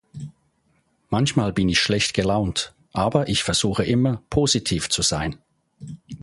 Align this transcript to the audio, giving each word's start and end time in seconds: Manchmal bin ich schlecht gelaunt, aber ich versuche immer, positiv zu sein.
Manchmal 1.11 1.53
bin 1.53 1.69
ich 1.69 1.79
schlecht 1.79 2.15
gelaunt, 2.15 2.73
aber 2.91 3.29
ich 3.29 3.43
versuche 3.43 3.83
immer, 3.83 4.23
positiv 4.31 4.89
zu 4.89 5.03
sein. 5.03 5.37